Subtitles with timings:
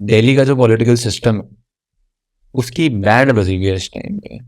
[0.00, 1.48] दिल्ली का जो political system है
[2.54, 4.38] उसकी बैड बजी है इस टाइम पे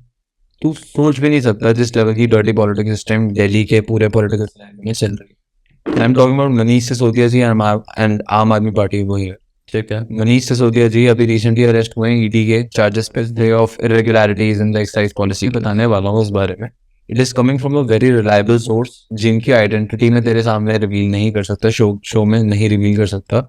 [0.63, 4.47] तू सोच भी नहीं सकता जिस लेवल की डर्टी पॉलिटिकल सिस्टम दिल्ली के पूरे पॉलिटिकल
[4.85, 9.03] में चल रही है। I am talking about Manish Sisodia ji and Aam Aadmi Party
[9.05, 9.37] वही है।
[9.69, 14.61] ठीक है। मनीष सिसोदिया जी अभी रिसेंटली अरेस्ट हुए ईडी के चार्जेस पे of irregularities
[14.61, 16.69] in the excise policy बताने वाला हूँ उस बारे में।
[17.09, 21.31] It is coming from a very reliable source जिनकी आइडेंटिटी में तेरे सामने रिवील नहीं
[21.33, 23.41] कर सकता शो शो में नहीं रिवील कर सकता।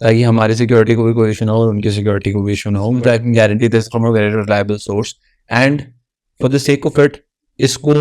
[0.00, 2.70] ताकि हमारी सिक्योरिटी को भी कोई इशू ना हो और उनकी सिक्योरिटी को भी इशू
[2.70, 5.14] ना हो। I can guarantee this from a very reliable source
[5.50, 5.82] and
[6.40, 7.22] for the sake of it
[7.58, 7.94] इसको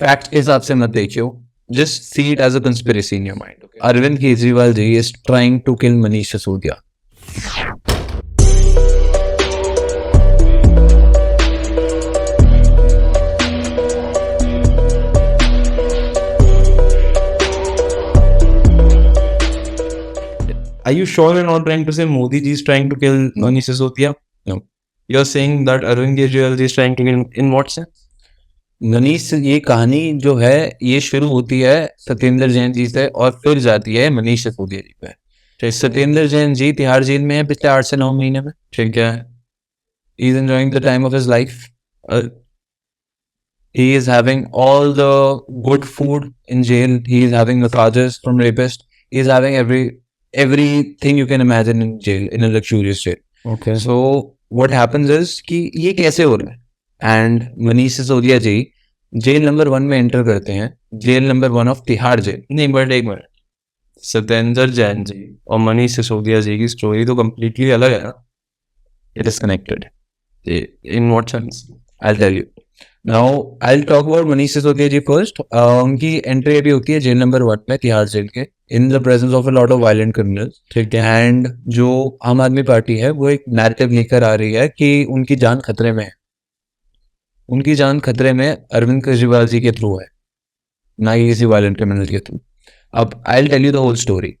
[0.00, 1.26] फैक्ट के हिसाब से मत देखियो।
[1.70, 5.74] Just see it as a conspiracy in your mind Arvind Kejriwal ji is trying to
[5.74, 6.82] kill Manish Sisodia
[20.88, 23.60] are you sure you're not trying to say Modi ji is trying to kill Nani
[23.60, 24.14] Sisodia?
[24.46, 24.60] No.
[25.10, 28.04] You're saying that Arvind Kejriwal is trying to kill in what sense?
[28.80, 33.58] Manish ये कहानी जो है ये शुरू होती है सत्येंद्र जैन जी से और फिर
[33.58, 35.12] जाती है मनीष सिसोदिया जी पे
[35.60, 38.96] ठीक सत्येंद्र जैन जी तिहाड़ जेल में है पिछले आठ से नौ महीने में ठीक
[38.96, 39.10] है
[40.18, 41.64] is enjoying the time of his life
[43.74, 45.10] he is having all the
[45.66, 49.84] good food in jail he is having from rapist he is having every
[50.34, 53.16] everything you can imagine in jail in a luxurious jail.
[53.44, 53.74] Okay.
[53.76, 53.94] so
[54.50, 56.58] what happens is कि ये कैसे हो रहा है?
[57.02, 58.66] And Manish Sisodia ji
[59.14, 62.92] jail number one में enter करते हैं jail number one of Tihar jail नहीं बट
[62.92, 63.26] एक मिनट।
[64.02, 68.12] सत्येंद्र जैन जी और मनीष सिसोदिया जी की स्टोरी तो कम्प्लीटली अलग है ना?
[69.16, 69.84] It is connected
[70.84, 71.66] in what sense
[72.04, 72.44] I tell you
[73.08, 77.42] now I talk about Manish Sisodia ji first उनकी एंट्री अभी होती है जेल नंबर
[77.42, 80.94] वन में, तिहाड़ जेल के in the presence of a lot of violent criminals ठीक
[80.94, 81.16] है?
[81.18, 85.36] And जो आम आदमी पार्टी है, वो एक नैरेटिव लेकर आ रही है कि उनकी
[85.36, 86.10] जान खतरे में है।
[87.48, 90.06] उनकी जान खतरे में अरविंद केजरीवाल जी के थ्रू है,
[90.98, 92.40] ना ही किसी वायलेंट क्रिमिनल के थ्रू
[92.94, 94.34] अब I tell you the whole story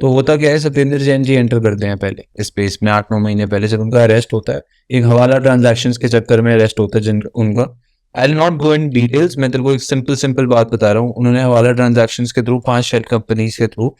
[0.00, 3.18] तो होता क्या है, सत्येंद्र जैन जी एंटर करते हैं पहले स्पेस में, आठ नौ
[3.20, 4.60] महीने पहले जब उनका अरेस्ट होता है,
[4.90, 7.72] एक हवाला ट्रांजेक्शन के चक्कर में अरेस्ट होता है जिन, उनका।
[8.24, 11.12] I'll not go in details मैं तेरे को एक सिंपल सिंपल बात बता रहा हूँ।
[11.12, 13.94] उन्होंने हवाला ट्रांजेक्शन के थ्रू पाँच शेयर कंपनीज़ के थ्रू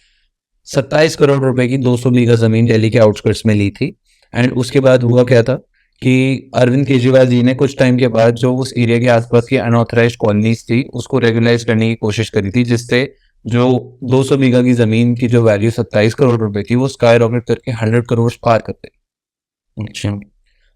[0.66, 3.86] सत्ताईस करोड़ रुपए की 200 बीघा ज़मीन दिल्ली के आउटस्कर्ट्स में ली थी।
[4.34, 5.54] एंड उसके बाद हुआ क्या था
[6.02, 9.56] कि अरविंद केजरीवाल जी ने कुछ टाइम के बाद जो उस एरिया के आसपास की
[9.56, 13.14] अनऑथराइज कॉलोनीज थी, उसको रेगुलाइज करने की कोशिश करी थी, जिससे
[13.46, 17.44] जो 200 बीघा की ज़मीन की जो वैल्यू 27 करोड़ रुपए थी, वो स्काई रॉकेट
[17.44, 20.10] करके 100 करोड़ पार कर गई। अच्छा।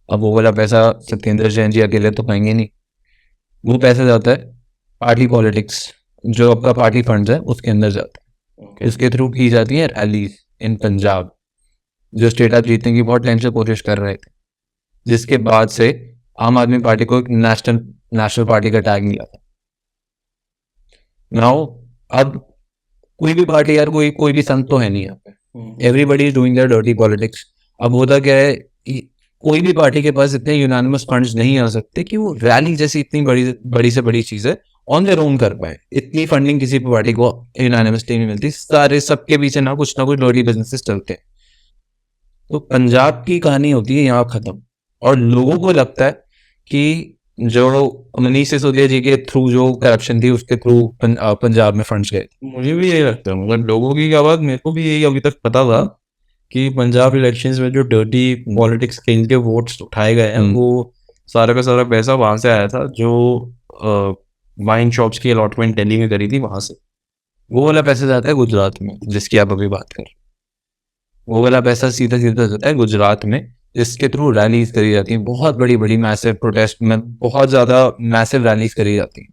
[0.09, 2.69] अब वो वाला पैसा सत्येंद्र जैन जी अकेले तो पाएँगे नहीं।
[3.65, 4.37] वो पैसा जाता है
[5.01, 5.83] पार्टी पॉलिटिक्स
[6.25, 10.39] जो आपका पार्टी फंड्स है उसके अंदर जाता है। इसके थ्रू की जाती है रैलीज
[10.61, 11.31] इन पंजाब
[12.13, 14.31] जो स्टेट आप जीतने की बहुत टाइम से कोशिश कर रहे थे।
[15.07, 15.89] जिसके बाद से
[16.41, 17.81] आम आदमी पार्टी को एक नेशनल
[18.15, 19.39] नेशनल पार्टी का टैग मिला था।
[21.33, 21.67] नाउ
[22.11, 22.39] अब
[23.21, 26.35] कोई भी पार्टी यार कोई कोई भी संत तो है नहीं यहाँ पे। Everybody is
[26.35, 27.45] doing dirty politics
[27.81, 28.53] अब होता क्या है
[29.43, 33.01] कोई भी पार्टी के पास इतने यूनानिमस फंड्स नहीं आ सकते कि वो रैली जैसी
[33.01, 34.57] इतनी बड़ी बड़ी से बड़ी चीज़ है
[34.89, 37.27] ऑन देयर ओन कर पाए। इतनी फंडिंग किसी भी पार्टी को
[37.61, 41.23] यूनानिमसली नहीं मिलती। सारे सबके पीछे ना कुछ ना कुछ डर्टी बिजनेसेस चलते हैं।
[42.51, 44.63] तो पंजाब की कहानी होती है यहाँ खत्म।
[45.03, 46.13] और लोगों को लगता है
[46.71, 52.13] कि जो मनीष सिसोदिया जी के थ्रू जो करप्शन थी, उसके थ्रू पंजाब में फंड्स
[52.13, 55.21] गए मुझे भी यही लगता है। मगर लोगों की बात, मेरे को भी यही अभी
[55.21, 55.83] तक पता था।
[56.53, 60.93] कि पंजाब इलेक्शंस में जो डर्टी पॉलिटिक्स के वोट्स उठाए गए हैं हम्म। वो
[61.29, 63.11] सारा का सारा पैसा वहाँ से आया था जो
[64.59, 66.75] वाइन शॉप्स की अलॉटमेंट दिल्ली में करी थी वहाँ से।
[67.51, 70.05] वो वाला पैसा जाता है गुजरात में जिसकी आप अभी बात कर
[71.29, 73.41] वो वाला पैसा सीधा सीधा जाता है गुजरात में
[73.77, 78.45] जिसके थ्रू रैलीज करी जाती हैं। बहुत बड़ी बड़ी मैसिव प्रोटेस्ट में बहुत ज़्यादा मैसिव
[78.45, 79.33] रैलीज करी जाती हैं।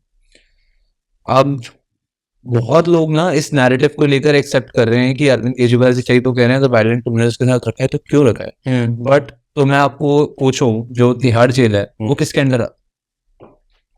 [1.27, 1.61] अब
[2.47, 6.21] बहुत लोग ना इस नैरेटिव को लेकर एक्सेप्ट कर रहे हैं कि अरविंद केजरीवाल चाहिए
[6.21, 8.87] तो कह रहे हैं तो वायलेंट क्रिमिनल्स के साथ रखा है तो क्यों रखा है?
[8.87, 12.67] बट तो मैं आपको पूछूँ जो तिहाड़ जेल है वो किसके अंडर है?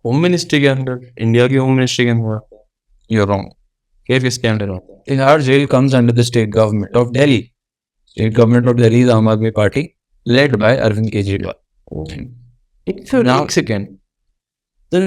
[0.06, 2.66] होम मिनिस्ट्री के अंदर इंडिया की होम मिनिस्ट्री के अंदर।
[3.12, 3.46] यू रॉन्ग
[4.08, 4.78] के किसके under
[5.08, 7.52] Tihar jail comes under the state government of Delhi
[8.10, 9.90] state government of Delhi is Aam Aadmi Party
[10.26, 11.58] led by Arvind Kejriwal.
[12.88, 13.84] If you're Now- Mexican,
[14.92, 15.06] then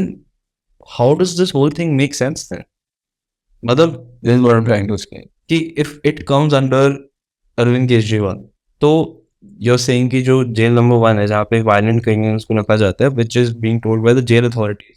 [0.88, 2.14] how does this whole thing make
[3.62, 4.06] मतलब
[5.50, 6.84] कि if it comes under
[7.58, 8.36] Arvind Kejriwal
[8.82, 8.90] तो
[9.66, 13.04] you're saying कि जो jail number one है जहाँ पे violent criminals को रखा जाता
[13.04, 14.96] है which is being told by the jail authorities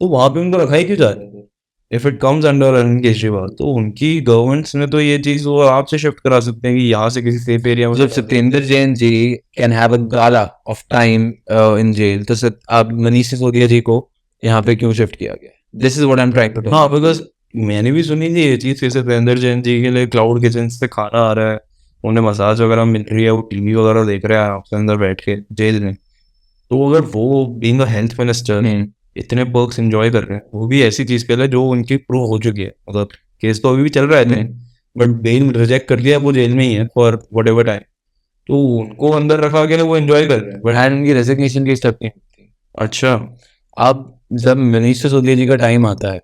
[0.00, 1.44] तो वहाँ पे उनको रखा ही क्यों जा रहा है
[1.90, 5.98] if it comes under Arvind Kejriwal तो उनकी गवर्नमेंट्स में तो ये चीज़ वो आपसे
[5.98, 9.12] शिफ्ट करा सकते हैं कि यहाँ से किसी सेफ़ एरिया में मतलब Satyendar Jain ji
[9.56, 11.32] can have a gala of time
[11.78, 12.34] in jail तो
[12.70, 13.98] अब मनीष सिसोदिया जी को
[14.42, 17.22] यहाँ पे क्यों शिफ्ट किया गया this is what I am trying to हाँ बिकॉज़
[17.56, 20.88] मैंने भी सुनी थी ये चीज़ कि सत्येंद्र जैन जी के लिए क्लाउड किचन से
[20.88, 21.58] खाना आ रहा है।
[22.04, 25.20] उन्हें मसाज वगैरह मिल रही है वो टीवी वगैरह देख रहे हैं आपके अंदर बैठ
[25.20, 28.86] के जेल में। तो अगर वो बीइंग अ हेल्थ मिनिस्टर
[29.16, 32.26] इतने पर्क्स एंजॉय कर रहे हैं वो भी ऐसी चीज़ के लिए जो उनकी प्रूव
[32.26, 33.08] हो चुकी है। मतलब
[33.42, 34.44] केस तो अभी भी चल रहा है
[34.96, 37.80] बट बेल रिजेक्ट कर दिया वो जेल में ही है फॉर वट एवर टाइम
[38.48, 41.64] तो उनको अंदर रखा के लिए वो एंजॉय कर रहे हैं। बट हैंड उनकी रेजिग्नेशन
[41.64, 42.10] की स्टेप नहीं
[42.74, 43.14] अच्छा।
[43.76, 46.20] अब जब मनीष सिसोदिया जी का टाइम आता है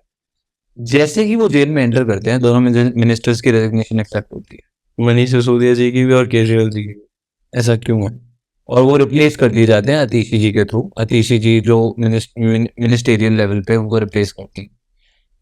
[0.79, 2.59] जैसे ही वो जेल में एंटर करते हैं दोनों
[2.95, 7.07] मिनिस्टर्स की रेजिग्नेशन एक्सेप्ट होती है। मनीष सिसोदिया जी की भी और केजरीवाल जी की
[7.55, 8.19] ऐसा क्यों है?
[8.67, 13.33] और वो रिप्लेस कर दिए जाते हैं अतीशी जी के थ्रू अतीशी जी जो मिनिस्टेरियल
[13.33, 14.77] लेवल पे उनको रिप्लेस करती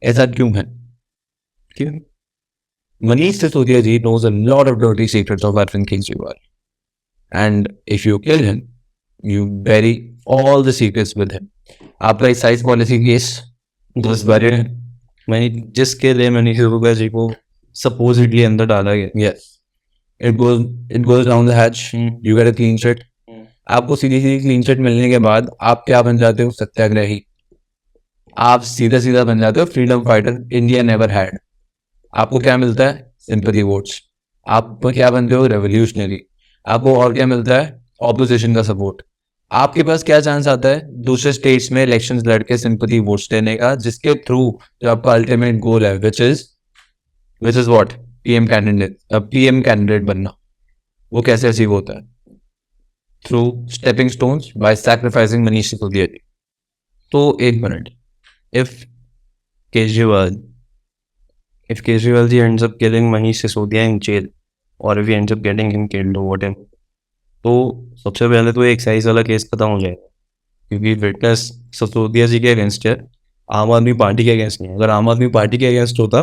[0.03, 0.63] ऐसा क्यों है?
[1.77, 1.99] क्यों?
[3.03, 6.33] Manish Sisodia ji knows a lot of dirty secrets of Arvind Kejriwal.
[7.35, 8.59] And if you kill him,
[9.25, 9.93] you bury
[10.27, 11.47] all the secrets with him.
[12.01, 13.41] आपका इस साइज़ पॉलिसी केस
[13.97, 14.80] दस बारे
[15.29, 17.31] मैंने जिसके लिए मनीष सिसोदिया जी को
[17.75, 19.49] सपोजिटली अंदर डाला गया yes
[20.21, 23.03] it goes it goes down the hatch you get a clean shit.
[23.69, 26.51] आपको सीधी सीधी क्लीन शिट मिलने के बाद आप क्या बन जाते हो?
[26.51, 27.21] सत्याग्रही।
[28.37, 31.37] आप सीधा सीधा बन जाते हो। Freedom fighter India never had
[32.13, 33.11] आपको क्या मिलता है?
[33.19, 34.01] सिंपथी वोट्स
[34.47, 35.45] आप क्या बनते हो?
[35.47, 36.21] रेवोल्यूशनरी
[36.65, 37.79] आपको और क्या मिलता है?
[38.01, 39.01] ऑपोजिशन का सपोर्ट
[39.51, 40.81] आपके पास क्या चांस आता है?
[41.03, 44.39] दूसरे स्टेट्स में इलेक्शन लड़ के सिंपथी वोट्स देने का जिसके थ्रू
[44.83, 46.43] जो आपका अल्टीमेट गोल है which is
[47.41, 47.93] which is what
[48.23, 48.97] PM candidate
[49.31, 50.33] PM candidate बनना।
[51.11, 52.05] वो कैसे अचीव होता है?
[53.25, 56.21] Through stepping stone by sacrificing Manish Sisodia ji
[57.11, 57.89] तो एक minute
[58.53, 58.73] if
[59.73, 60.41] Kejriwal
[61.69, 64.25] if Kejriwal ji ends up killing Manish Sisodia in jail,
[64.79, 66.63] or if he ends up getting him killed or whatever,
[67.45, 67.53] तो
[67.97, 70.07] सबसे पहले तो excise वाला case खत्म हो जाएगा
[70.71, 71.39] क्योंकि विटनेस
[71.75, 72.95] सिसोदिया जी के अगेंस्ट है,
[73.49, 76.21] आम आदमी पार्टी के अगेंस्ट नहीं अगर आम आदमी पार्टी के अगेंस्ट होता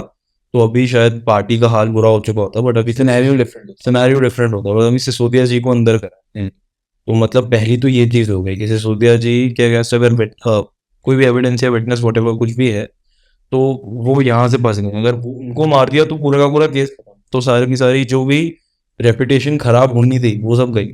[0.55, 4.21] तो अभी शायद पार्टी का हाल बुरा हो चुका होता बट अभी सिनेरियो डिफरेंट सिनेरियो
[4.21, 8.31] डिफरेंट होता, और अभी सिसोदिया जी को अंदर करा। तो मतलब पहली तो ये चीज़
[8.31, 10.15] हो गई कि सिसोदिया जी के अगेंस्ट अगर
[11.05, 12.85] कोई भी एविडेंस या विटनेस वट कुछ भी है
[13.53, 13.59] तो
[14.07, 16.97] वो यहाँ से फंस गए। अगर उनको मार दिया तो पूरा का पूरा केस
[17.33, 18.41] तो सारी की सारी जो भी
[19.01, 20.87] रेपुटेशन खराब होनी थी, वो सब गई।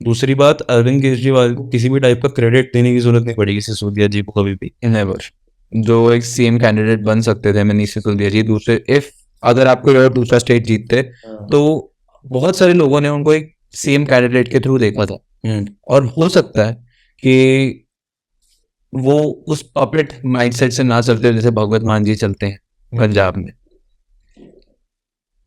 [0.00, 3.60] दूसरी बात अरविंद केजरीवाल को किसी भी टाइप का क्रेडिट देने की ज़रूरत नहीं पड़ेगी
[3.60, 5.30] सिसोदिया जी को कभी भी। नेवर
[5.72, 9.10] जो एक सीएम कैंडिडेट बन सकते थे मनीष सिसोदिया जी दूसरे इफ़
[9.42, 11.02] अगर आपको दूसरा स्टेट जीतते
[11.50, 11.60] तो
[12.24, 16.28] बहुत सारे लोगों ने उनको एक सीएम कैंडिडेट के थ्रू देखा था। हम्म, और हो
[16.28, 16.72] सकता है
[17.22, 17.84] कि
[18.92, 19.18] वो
[19.48, 22.58] उस पपेट माइंडसेट से ना चलते जैसे भगवत मान जी चलते हैं
[22.92, 23.52] पंजाब में।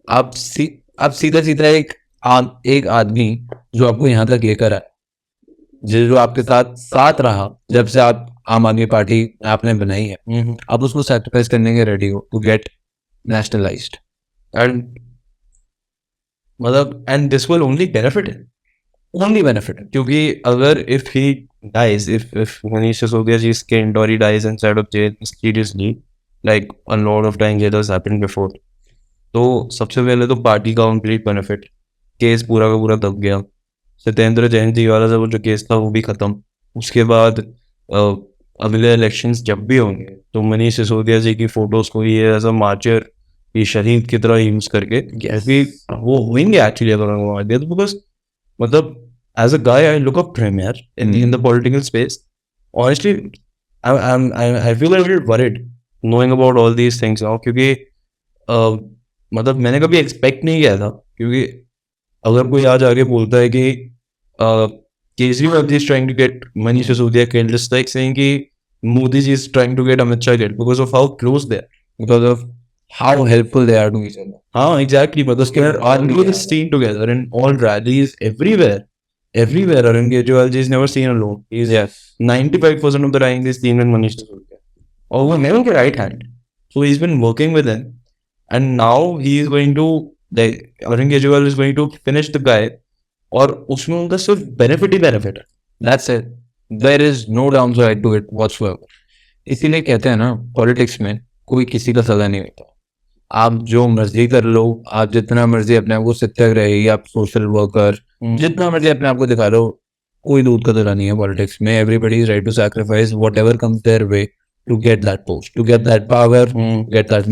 [0.08, 0.68] आप सी
[1.00, 3.28] आप सीधा सीधा एक आ, एक आदमी
[3.76, 4.90] जो आपको यहाँ तक लेकर आए
[5.84, 10.18] जो जो आपके साथ साथ रहा जब से आप आम आदमी पार्टी आपने बनाई है
[10.30, 12.70] हम्म, आप उसको सेक्रीफाइस करने के रेडी हो टू गेट
[13.26, 13.90] नेशनलाइज
[14.54, 14.84] and
[16.60, 18.30] मतलब and this will only benefit
[19.14, 21.24] only benefit क्योंकि अगर if he
[21.64, 26.02] dies if if Manish Sisodia is skinned or he dies inside of jail mysteriously
[26.44, 28.50] like a lot of times it has happened before.
[29.34, 31.66] तो सबसे पहले तो party का complete benefit
[32.22, 33.42] case पूरा का पूरा दब गया।
[34.06, 36.42] सत्येंद्र जैन जी वाला जो केस था वो भी खत्म।
[36.76, 37.40] उसके बाद
[38.60, 42.52] अगले इलेक्शंस जब भी होंगे तो मनीष सिसोदिया जी की फ़ोटोज़ को ये एज अ
[42.52, 43.06] मार्चर
[43.56, 47.96] ये शहीद की तरह यूज़ करके कैसे वो होंगे एक्चुअली अगर दिया तो बिकॉज़
[48.62, 48.98] मतलब
[49.40, 52.18] to him यार in in the political space
[52.74, 53.14] honestly
[53.84, 55.60] I I'm I, I feel a little worried
[56.04, 57.74] knowing about all these things now क्योंकि
[58.48, 58.78] uh,
[59.34, 61.42] मतलब मैंने कभी एक्सपेक्ट नहीं किया था क्योंकि
[62.26, 63.64] अगर कोई आज आगे बोलता है कि
[64.42, 64.70] uh,
[65.18, 68.30] Kejriwal ji is trying to get Manish Sisodia killed it's कि
[68.86, 71.68] मोदी जी is trying to get Amit Shah killed because of how close they are
[72.00, 72.46] because of
[73.00, 74.38] how helpful they are to each other.
[74.56, 78.80] हाँ exactly मतलब उसके बाद all this seen together in all rallies everywhere
[79.36, 82.00] everywhere Arun Kejriwal ji is never seen alone he's Yes.
[82.22, 84.60] 95% of the time he's seen with Manish Sisodia
[85.10, 86.24] or never the right hand
[86.70, 87.86] so he's been working with him
[88.50, 89.88] and now he is going to
[90.32, 92.70] Kejriwal is going to finish the guy
[93.32, 95.44] और उसमें उनका सिर्फ़ benefit ही benefit है।
[95.82, 96.26] That's it.
[96.72, 98.86] There is no downside to it whatsoever.
[99.48, 102.68] इसीलिए कहते हैं ना पॉलिटिक्स में कोई किसी का सजा नहीं होता।
[103.32, 107.98] आप जो मर्ज़ी कर लो आप जितना मर्ज़ी अपने आप को सत्याग्रही आप सोशल वर्कर
[108.40, 109.62] जितना मर्ज़ी अपने आप को दिखा लो
[110.26, 113.82] कोई दूध का दरा नहीं है पॉलिटिक्स में। Everybody is right to sacrifice whatever comes
[113.84, 114.26] their way
[114.68, 117.30] to get that post to get that power hmm, get that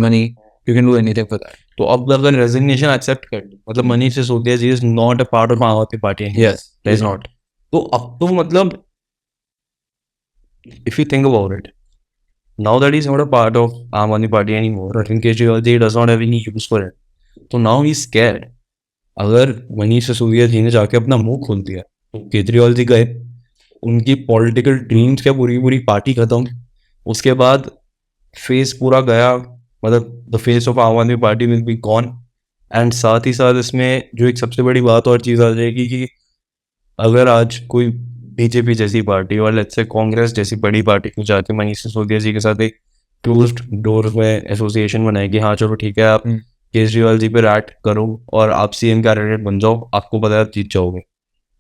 [0.68, 1.56] You can do anything for that.
[1.78, 5.51] तो अब अगर रेजिग्नेशन एक्सेप्ट कर ली मतलब Manish Sisodia ji is not a part
[5.51, 6.63] of Aadmi Party Yes,
[6.94, 7.28] Is not.
[7.74, 8.78] तो अब तो मतलब
[10.89, 11.68] if you think about it,
[12.60, 15.96] now that he's not a part of Aam Aadmi Party anymore, Arvind Kejriwal ji does
[15.96, 16.94] not have any use for it.
[17.51, 18.46] तो now he's scared.
[19.18, 21.82] अगर मनीष सिसोदिया जी ने जाके अपना मुँह खोल दिया
[22.13, 23.06] तो केजरीवाल जी गए
[23.84, 26.48] उनकी पॉलिटिकल ड्रीम्स क्या पूरी पूरी पार्टी खत्म
[27.06, 27.70] उसके बाद
[28.36, 29.32] फेस पूरा गया
[29.84, 32.14] मतलब the face of Aam Aadmi Party will be gone
[32.72, 36.08] and साथ ही साथ इसमें जो एक सबसे बड़ी बात और चीज़ आ जाएगी कि
[37.00, 37.88] अगर आज कोई
[38.36, 42.34] बीजेपी जैसी पार्टी और लेट्स से कांग्रेस जैसी बड़ी पार्टी को जाके मनीष सिसोदिया जी
[42.34, 42.80] के साथ एक
[43.24, 46.38] क्लोज डोर में एसोसिएशन बनाएगी हाँ चलो ठीक है आप हम्म।
[46.74, 50.52] केजरीवाल जी पे रैट करो और आप सीएम कैंडिडेट बन जाओ आपको पता है आप
[50.54, 51.09] जीत जाओगे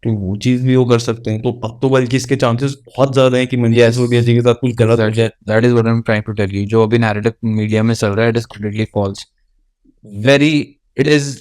[0.03, 3.37] तो वो चीज़ भी वो कर सकते हैं। तो पक्तो बल्कि इसके चांसेस बहुत ज़्यादा
[3.37, 6.23] है कि मुझे ऐसे भी के साथ कुछ गलत हो जाए। That is what trying
[6.23, 9.25] to tell you जो अभी नैरेटिव मीडिया में चल रहा है it is completely false
[10.25, 10.57] very
[10.97, 11.35] it is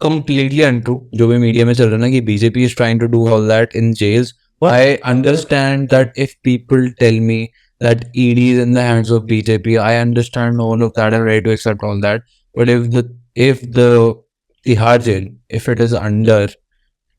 [0.00, 3.06] completely untrue जो भी मीडिया में चल रहा है ना कि BJP is trying to
[3.06, 7.42] do all that in jails I understand that if people tell me
[7.80, 11.50] that ED is in the of BJP I understand no of that I ready to
[11.50, 12.22] accept all that
[12.54, 13.04] but if the
[13.38, 14.22] if the
[14.66, 16.56] Tihar jail if it is under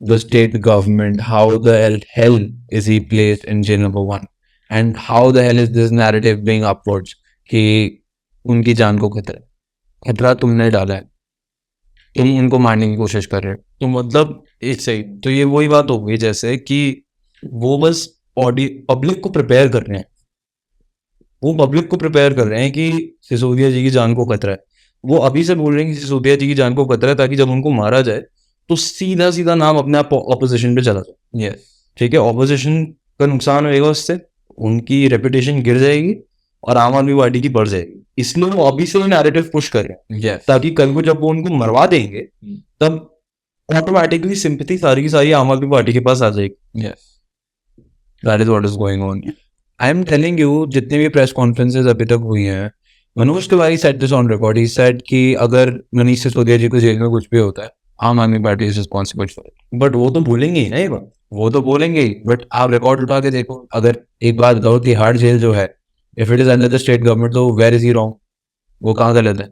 [0.10, 2.40] the state government, how the hell,
[2.74, 4.26] is he placed in jail number one?
[4.72, 7.14] And how the hell is this narrative being upwards?
[7.50, 7.92] कि
[8.46, 9.52] उनकी जान को खतरा?
[10.12, 11.02] खतरा तुमने डाला है।
[12.18, 15.68] तुम उनको मारने की कोशिश कर रहे हो। तो मतलब एक सही। तो ये वही
[15.68, 17.04] बात हो गई जैसे कि
[17.46, 20.06] वो बस ऑडी पब्लिक को प्रिपेयर कर रहे हैं।
[21.44, 24.64] वो पब्लिक को प्रिपेयर कर रहे हैं कि सिसोदिया जी की जान को खतरा है।
[25.06, 27.36] वो अभी से बोल रहे हैं कि सिसोदिया जी की जान को खतरा है ताकि
[27.36, 28.24] जब उनको मारा जाए
[28.72, 32.20] तो सीधा सीधा नाम अपने आप ऑपोजिशन पे चला जाए। यस ठीक है?
[32.20, 32.84] ऑपोजिशन
[33.20, 34.20] का नुकसान होएगा उससे
[34.58, 36.14] उनकी रेपुटेशन गिर जाएगी
[36.64, 40.16] और आम आदमी पार्टी की बढ़ जाएगी। इसलिए वो अभी से नैरेटिव पुश कर रहे
[40.16, 43.08] हैं। यस ताकि कल को जब वो उनको मरवा देंगे हम्म। तब
[43.70, 47.10] ऑटोमेटिकली सिंपथी सारी की सारी आम आदमी पार्टी के पास आ जाएगी। Yes.
[48.24, 49.22] That is what is going on.
[49.80, 52.72] I am telling you, जितने भी प्रेस कॉन्फ्रेंसेज अभी तक हुई हैं
[53.18, 57.00] Manoj Tiwari said this on record he said कि अगर मनीष सिसोदिया जी को जेल
[57.00, 57.70] में कुछ भी होता है
[58.02, 61.12] Aam Aadmi Party is responsible for it but वो तो बोलेंगे ही ना ये बात
[61.34, 65.18] वो तो बोलेंगे ही बट आप रिकॉर्ड उठा के देखो अगर एक बात बताओ हार्ड
[65.18, 65.74] जेल जो है
[66.18, 68.14] if it is under the state government तो वेर इज़ ही रॉन्ग
[68.82, 69.50] वो कहाँ गलत है?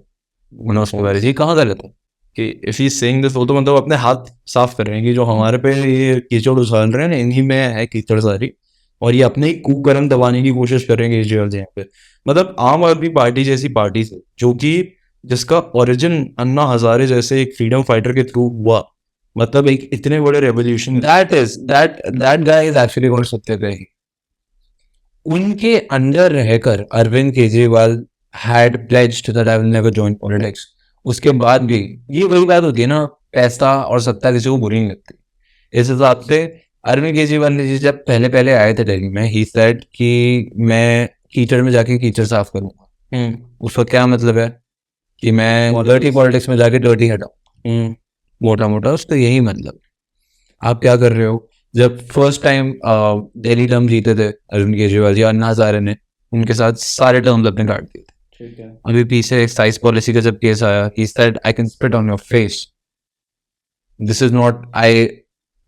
[0.53, 1.89] मनोज तिवारी जी कहाँ गलत है?
[2.35, 5.13] कि इफ़ ही सेइंग दिस वो तो मतलब अपने हाथ साफ़ कर रहे हैं कि
[5.13, 8.51] जो हमारे पे ये कीचड़ उछाल रहे हैं ना इन्हीं में है कीचड़ सारी
[9.01, 11.85] और ये अपने ही कुकर्म दबाने की कोशिश कर रहे हैं केजरीवाल जी यहाँ पे।
[12.25, 14.71] मतलब आम आदमी पार्टी जैसी पार्टी से जो कि
[15.23, 18.83] जिसका ओरिजिन अन्ना हजारे जैसे एक फ्रीडम फाइटर के थ्रू हुआ।
[19.35, 23.85] मतलब एक इतने बड़े revolution that is that that guy is actually called satyagrahi
[25.25, 28.03] उनके अंडर रहकर Arvind Kejriwal
[28.35, 30.67] had pledged that I will never join politics
[31.05, 31.79] उसके बाद भी
[32.11, 35.15] ये वही बात होती है ना पैसा और सत्ता किसी को बुरी नहीं लगती।
[35.73, 36.41] इस हिसाब से
[36.83, 41.09] अरविंद केजरीवाल ने जी जब पहले पहले आए थे दिल्ली में ही सेड कि मैं
[41.33, 44.47] कीचड़ में जाके कीचड़ साफ़ करूँगा। उसका क्या मतलब है?
[45.23, 47.93] कि मैं डर्टी पॉलिटिक्स में जाके डर्टी हटाऊं
[48.41, 49.79] मोटा मोटा उसका यही मतलब।
[50.61, 51.49] आप क्या कर रहे हो?
[51.75, 55.95] जब फ़र्स्ट टाइम दिल्ली टर्म जीते थे अरविंद केजरीवाल जी अन्ना हजारे ने
[56.31, 60.63] उनके साथ सारे टर्म्स अपने काट दिए। थे अभी पीछे एक्साइज पॉलिसी का जब केस
[60.63, 62.65] आया he said I can spit on your face
[64.01, 65.07] this is not I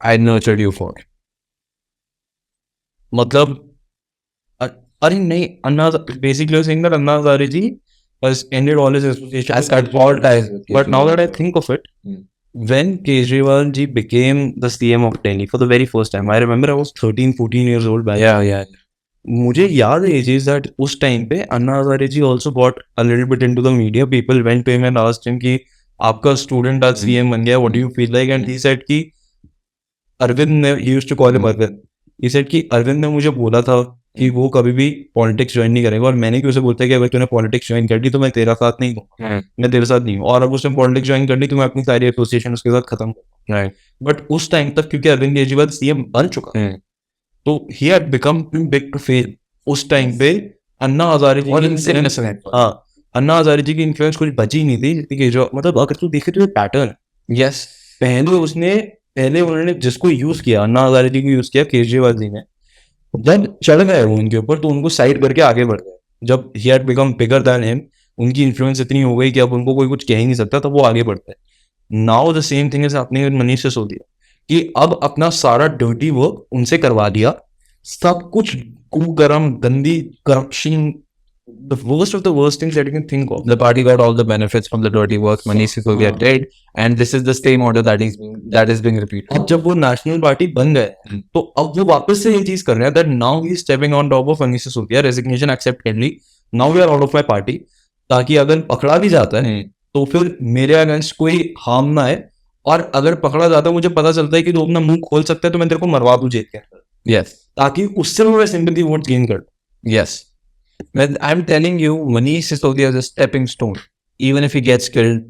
[0.06, 0.94] I nurtured you for
[3.14, 3.68] मतलब
[5.04, 5.90] अरे नहीं Anna
[6.20, 7.62] basically that Anna Hazare ji
[8.22, 11.70] has ended all his association has cut all ties But now that I think of
[11.70, 12.20] it, Hmm.
[12.56, 16.72] when Kejriwal ji became the CM of Delhi for the very first time, I remember
[16.72, 18.20] I was 13, 14 years old back.
[18.20, 18.64] yeah yeah
[19.26, 23.26] मुझे याद है चीज़ that उस time पे Anna Hazare ji also got a little
[23.30, 25.60] bit into the media people went to him and asked him कि
[26.00, 29.00] आपका student आज CM बन गया what do you feel like and he said कि
[30.20, 31.80] अरविंद ने he used to call him Arvind
[32.24, 33.78] he said कि अरविंद ने मुझे बोला था
[34.18, 36.96] कि वो कभी भी पॉलिटिक्स ज्वाइन नहीं करेगा। और मैंने भी उसे बोलता है कि
[36.96, 39.50] अगर तूने पॉलिटिक्स ज्वाइन कर ली तो मैं तेरा साथ नहीं दूँगा Hmm.
[39.60, 41.84] मैं तेरे साथ नहीं हूँ। और अब उसने पॉलिटिक्स ज्वाइन कर ली तो मैं अपनी
[41.84, 43.14] सारी एसोसिएशन उसके साथ खत्म
[44.04, 46.82] बट उस टाइम तक क्योंकि अरविंद केजरीवाल सीएम बन चुका। Hmm.
[47.46, 49.34] तो he had become big to fail
[49.68, 50.32] उस टाइम पे
[50.82, 51.64] अन्ना हजारे जी और
[52.56, 52.84] हाँ।
[53.16, 56.32] अन्ना हजारे जी की इन्फ्लुएंस कुछ बची नहीं थी। जितनी केजरीवाल मतलब अगर तू देखे
[56.32, 56.94] तो पैटर्न
[57.30, 57.66] यस
[58.02, 58.76] पहले उसने
[59.16, 62.42] पहले उन्होंने जिसको यूज़ किया अन्ना हजारे जी को यूज़ किया केजरीवाल जी ने।
[63.14, 66.70] जब चढ़ गए वो उनके ऊपर तो उनको साइड करके आगे बढ़ गए। जब he
[66.70, 67.82] had become bigger than him
[68.18, 70.72] उनकी इन्फ्लुएंस इतनी हो गई कि अब उनको कोई कुछ कह ही नहीं सकता, तब
[70.72, 72.98] वो आगे बढ़ते हैं। Now the same thing is
[73.34, 74.06] Manish से सो दिया
[74.50, 77.34] कि अब अपना सारा ड्यूटी वर्क उनसे करवा दिया।
[77.86, 78.56] सब कुछ
[78.92, 80.92] कुगरम गंदी, corruption
[81.68, 83.46] the worst of the worst things that you can think of.
[83.46, 87.14] The party got all the benefits from the dirty work Manish Sisodia did, and this
[87.14, 89.28] is the same order that is being, that is being repeated.
[89.38, 92.64] अब जब वो national party बन गए हम्म। तो अब वो वापस से ये चीज़
[92.66, 95.94] कर रहे हैं that now he stepping on top of Anis Sisodia resignation accept कर
[95.96, 96.16] ली
[96.54, 97.54] now we are out of my party
[98.10, 99.62] ताकि अगर पकड़ा भी जाता है
[99.94, 102.18] तो फिर मेरे अगेंस्ट कोई हार्म ना है
[102.66, 105.48] और अगर पकड़ा जाता है मुझे पता चलता है कि तू अपना मुँह खोल सकता
[105.48, 106.80] है तो मैं तेरे को मरवा दूँ जेल के अंदर।
[107.12, 109.42] Yes, ताकि उससे मैं सिंपैथी वोट गेन कर
[109.84, 110.20] yes.
[110.94, 113.76] But I'm telling you, Manish Sisodia is a stepping stone.
[114.20, 115.24] Even if he gets killed,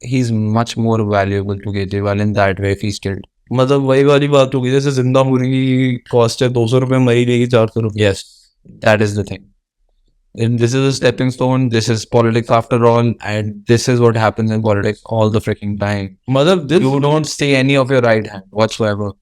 [0.00, 3.24] he's much more valuable to Kejriwal in that way if he's killed.
[3.52, 7.24] मतलब वही वाली बात होगी जैसे ज़िंदा मुर्गी की कॉस्ट है दो सौ रुपये मरी
[7.24, 8.22] रहेगी चार सौ रुपये Yes,
[8.86, 9.44] that is the thing.
[10.44, 11.68] And this is a stepping stone.
[11.74, 15.78] This is politics after all, and this is what happens in politics all the freaking
[15.80, 16.18] time.
[16.30, 19.12] मतलब this You don't stay any of your right hand whatsoever.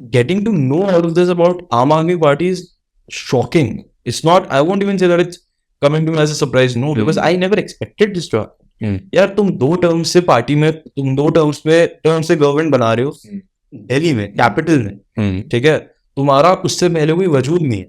[0.00, 2.74] Getting to know all of this about Aam Aadmi Party is
[3.08, 3.84] shocking.
[4.04, 5.38] It's not, I won't even say that it's
[5.82, 8.62] coming to me as a surprise, no, because I never expected this to happen.
[8.80, 8.96] Hmm.
[9.14, 12.92] यार तुम दो term से party में तुम दो terms में term से government बना
[12.94, 13.40] रहे हो Hmm.
[13.72, 15.50] दिल्ली में कैपिटल में Hmm.
[15.50, 15.78] ठीक है
[16.16, 17.86] तुम्हारा उससे पहले कोई वजूद नहीं है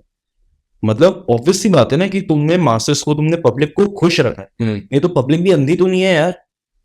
[0.84, 4.42] मतलब ऑब्वियस सी बात है ना कि तुमने मास्टर्स को तुमने पब्लिक को खुश रखा
[4.42, 4.80] है Hmm.
[4.94, 6.32] ये तो पब्लिक भी अंधी तो नहीं है यार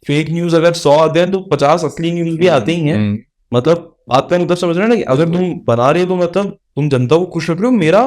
[0.07, 3.19] फेक न्यूज़ अगर सौ आते हैं तो पचास असली न्यूज़ भी आते ही हैं Hmm.
[3.53, 6.51] मतलब बात का मतलब समझ रहे ना कि अगर तुम बना रहे हो तो मतलब
[6.77, 8.03] तुम जनता को खुश रख रहे हो मेरा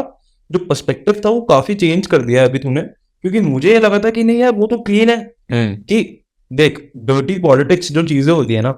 [0.50, 4.00] जो पर्सपेक्टिव था वो काफ़ी चेंज कर दिया है अभी तूने। क्योंकि मुझे ये लगा
[4.00, 5.88] था कि नहीं यार वो तो क्लीन है। Hmm.
[5.88, 8.78] कि देख डर्टी पॉलिटिक्स जो चीज़ें होती है ना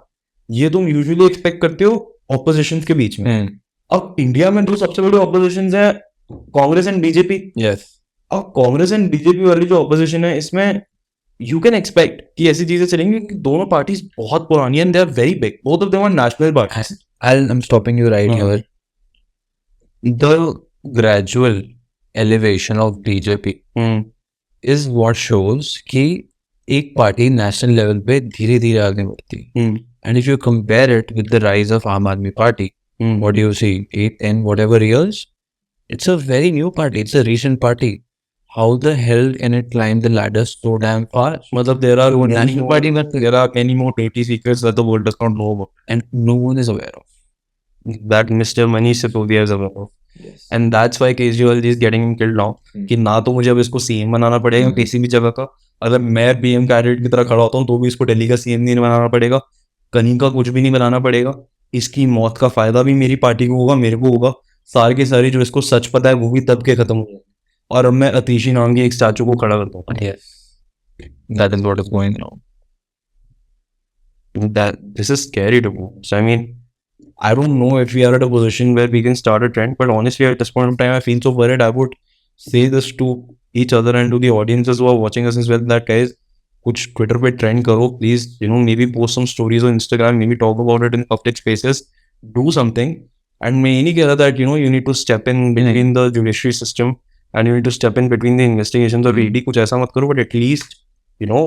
[0.50, 1.94] ये तुम यूजुअली एक्सपेक्ट करते हो
[2.32, 3.56] ऑपोजिशन के बीच में। Hmm.
[3.92, 5.92] अब इंडिया में जो सबसे बड़ी ऑपोजिशन है
[6.30, 7.80] कांग्रेस एंड बीजेपी Yes.
[8.32, 10.82] अब कांग्रेस एंड बीजेपी वाली जो ऑपोजिशन है इसमें
[11.40, 15.34] यू कैन एक्सपेक्ट कि ऐसी चीज़ें चलेंगी दोनों पार्टीज़ बहुत पुरानी and they are very
[15.36, 18.49] big both of them are national parties I'll, I'm stopping you right Uh-huh.
[18.51, 18.65] here.
[20.03, 20.61] The
[21.01, 21.63] gradual
[22.15, 23.55] elevation of BJP
[24.65, 26.05] is what shows कि
[26.69, 29.63] एक पार्टी नेशनल लेवल पे धीरे धीरे आगे बढ़ती है
[30.07, 32.71] and if you compare it with the rise of Aam Aadmi Party
[33.23, 33.71] what do you see
[34.03, 35.17] eight ten whatever years
[35.95, 37.89] it's a very new party it's a recent party
[38.52, 42.70] how the hell can it climb the ladder so damn fast मतलब there are national
[42.72, 45.70] party but there are many more dirty secrets that the world does not know about
[45.96, 48.66] and no one is aware of that Mr.
[48.76, 49.90] Manish Sisodia is aware of
[50.52, 52.86] and that's why Kejriwal is getting him killed now Hmm.
[52.88, 54.76] कि ना तो मुझे अब इसको CM बनाना पड़ेगा Hmm.
[54.76, 55.48] किसी भी जगह का
[55.82, 58.62] अगर मैं पीएम कैंडिडेट की तरह खड़ा होता हूँ तो भी इसको दिल्ली का सीएम
[58.62, 59.42] नहीं बनाना पड़ेगा
[59.94, 61.34] कहीं का कुछ भी नहीं बनाना पड़ेगा
[61.74, 64.34] इसकी मौत का फ़ायदा भी मेरी पार्टी को होगा मेरे को होगा
[64.74, 67.26] सारे के सारे जो इसको सच पता है वो भी तब के खत्म हो जाएँगे
[67.72, 70.34] और अब मैं अतीशी नाम के एक स्टैचू को खड़ा करता हूँ yes
[71.40, 72.40] that is what is going on
[74.36, 75.88] that this is scary to me.
[76.04, 76.60] So I mean,
[77.20, 79.78] I don't know if we are at a position where we can start a trend,
[79.78, 81.62] but honestly, at this point of time, I feel so worried.
[81.62, 81.96] I would
[82.36, 85.60] say this to each other and to the audiences who are watching us as well
[85.74, 86.14] that guys,
[86.66, 90.36] कुछ Twitter पे trend करो please you know maybe post some stories on Instagram maybe
[90.36, 91.82] talk about it in public spaces
[92.38, 92.94] do something
[93.44, 95.94] and मैं ये नहीं कह रहा that you know you need to step in between
[95.98, 96.92] the judiciary system
[97.34, 100.08] and you need to step in between the investigations or really कुछ ऐसा मत करो
[100.14, 100.76] but at least
[101.24, 101.44] you know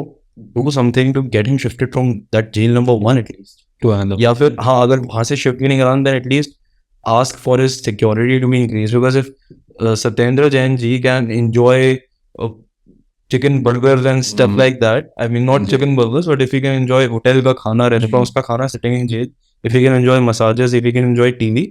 [0.58, 4.20] do something to get him shifted from that jail number one at least to another
[4.22, 6.56] या फिर हाँ अगर वहाँ से शिफ्ट भी नहीं कराना then at least
[7.16, 9.28] ask for his security to be increased because if
[9.80, 11.78] uh, Satyendra Jain ji can enjoy
[12.44, 12.48] uh,
[13.34, 14.58] chicken burgers and stuff Mhm.
[14.62, 15.70] like that I mean not Mhm.
[15.74, 19.06] chicken burgers but if he can enjoy hotel का खाना restaurants का खाना sitting in
[19.12, 19.28] jail
[19.68, 21.64] if he can enjoy massages if he can enjoy TV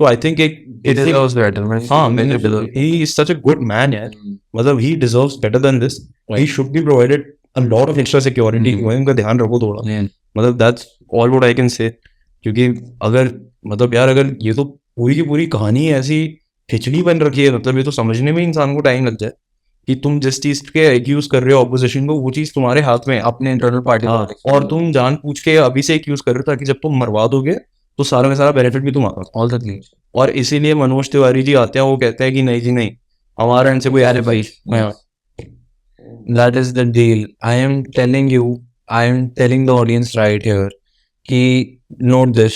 [0.00, 0.54] तो I think एक
[0.86, 1.82] it deserves better man.
[1.90, 2.38] हाँ मैंने
[2.74, 4.36] he is such a good man यार Mm.
[4.56, 6.48] मतलब he deserves better than this he Right.
[6.54, 7.26] should be provided
[7.56, 8.86] a lot of extra security Mhm.
[8.94, 10.00] उनका ध्यान रखो थोड़ा
[10.36, 11.88] मतलब that's all what I can say
[12.44, 12.66] क्योंकि
[13.02, 13.30] अगर
[13.66, 14.64] मतलब यार अगर ये तो
[14.96, 16.18] पूरी की पूरी कहानी ऐसी
[16.68, 19.32] खिचड़ी बन रखी है मतलब ये तो समझने में इंसान को टाइम लग जाए
[19.88, 23.08] कि तुम जिस चीज़ के एक्यूज कर रहे हो ऑपोजिशन को वो चीज़ तुम्हारे हाथ
[23.08, 26.38] में अपने इंटरनल पार्टी हाँ, और तुम जान पूछ के अभी से एक्यूज कर रहे
[26.38, 27.56] हो ताकि जब तुम मरवा दोगे
[27.98, 29.80] तो सारा का सारा बेनिफिट भी तुम आता ऑल सकली
[30.14, 32.90] और इसीलिए मनोज तिवारी जी आते हैं वो कहते हैं कि नहीं जी नहीं
[33.40, 34.42] हमारा इनसे कोई आ भाई।
[36.30, 40.68] That is the deal I am telling you I am telling the audience right here
[41.28, 41.40] कि
[42.02, 42.52] नोट दिस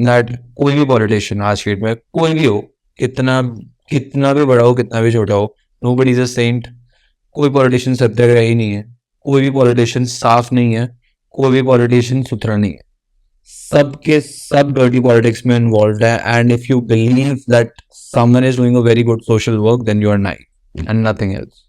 [0.00, 2.60] दैट कोई भी पॉलिटिशियन आज के में कोई भी हो
[2.98, 3.42] कितना
[3.90, 6.66] कितना भी बड़ा हो कितना भी छोटा हो नो बट इज़ अंट
[7.32, 10.98] कोई पॉलिटिशियन सत्याग्रह ही नहीं है। कोई भी पॉलिटिशियन साफ़ नहीं है।
[11.30, 12.87] कोई भी पॉलिटिशियन सुथरा नहीं है।
[13.48, 16.20] sub case, sub dirty politics may involved there.
[16.24, 20.10] And if you believe that someone is doing a very good social work, then you
[20.10, 20.44] are nice
[20.86, 21.67] and nothing else.